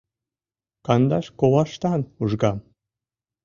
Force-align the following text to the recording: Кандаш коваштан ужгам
Кандаш 0.85 1.25
коваштан 1.39 2.01
ужгам 2.21 2.57